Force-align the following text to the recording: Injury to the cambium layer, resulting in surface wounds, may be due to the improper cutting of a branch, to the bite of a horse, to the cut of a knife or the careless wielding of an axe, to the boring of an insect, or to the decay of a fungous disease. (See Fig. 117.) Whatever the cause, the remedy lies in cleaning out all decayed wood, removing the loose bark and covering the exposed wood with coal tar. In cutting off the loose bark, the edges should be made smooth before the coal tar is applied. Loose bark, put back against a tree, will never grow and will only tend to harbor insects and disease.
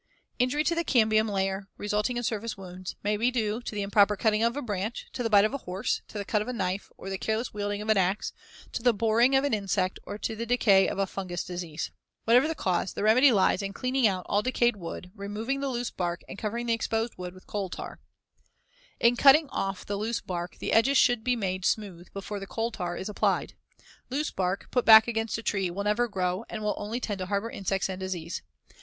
Injury 0.39 0.63
to 0.63 0.73
the 0.73 0.83
cambium 0.83 1.29
layer, 1.29 1.67
resulting 1.77 2.17
in 2.17 2.23
surface 2.23 2.57
wounds, 2.57 2.95
may 3.03 3.17
be 3.17 3.29
due 3.29 3.61
to 3.61 3.75
the 3.75 3.83
improper 3.83 4.17
cutting 4.17 4.41
of 4.41 4.57
a 4.57 4.61
branch, 4.63 5.05
to 5.13 5.21
the 5.21 5.29
bite 5.29 5.45
of 5.45 5.53
a 5.53 5.59
horse, 5.59 6.01
to 6.07 6.17
the 6.17 6.25
cut 6.25 6.41
of 6.41 6.47
a 6.47 6.53
knife 6.53 6.91
or 6.97 7.07
the 7.07 7.19
careless 7.19 7.53
wielding 7.53 7.83
of 7.83 7.89
an 7.89 7.97
axe, 7.97 8.33
to 8.71 8.81
the 8.81 8.95
boring 8.95 9.35
of 9.35 9.43
an 9.43 9.53
insect, 9.53 9.99
or 10.03 10.17
to 10.17 10.35
the 10.35 10.47
decay 10.47 10.87
of 10.87 10.97
a 10.97 11.05
fungous 11.05 11.43
disease. 11.45 11.83
(See 11.83 11.91
Fig. 12.25 12.33
117.) 12.33 12.33
Whatever 12.33 12.47
the 12.47 12.55
cause, 12.55 12.93
the 12.95 13.03
remedy 13.03 13.31
lies 13.31 13.61
in 13.61 13.73
cleaning 13.73 14.07
out 14.07 14.25
all 14.27 14.41
decayed 14.41 14.75
wood, 14.75 15.11
removing 15.13 15.59
the 15.59 15.69
loose 15.69 15.91
bark 15.91 16.23
and 16.27 16.35
covering 16.39 16.65
the 16.65 16.73
exposed 16.73 17.13
wood 17.19 17.35
with 17.35 17.45
coal 17.45 17.69
tar. 17.69 17.99
In 18.99 19.15
cutting 19.15 19.49
off 19.49 19.85
the 19.85 19.97
loose 19.97 20.19
bark, 20.19 20.57
the 20.57 20.73
edges 20.73 20.97
should 20.97 21.23
be 21.23 21.35
made 21.35 21.63
smooth 21.63 22.11
before 22.11 22.39
the 22.39 22.47
coal 22.47 22.71
tar 22.71 22.97
is 22.97 23.07
applied. 23.07 23.53
Loose 24.09 24.31
bark, 24.31 24.67
put 24.71 24.83
back 24.83 25.07
against 25.07 25.37
a 25.37 25.43
tree, 25.43 25.69
will 25.69 25.83
never 25.83 26.07
grow 26.07 26.43
and 26.49 26.63
will 26.63 26.73
only 26.75 26.99
tend 26.99 27.19
to 27.19 27.27
harbor 27.27 27.51
insects 27.51 27.87
and 27.87 27.99
disease. 27.99 28.41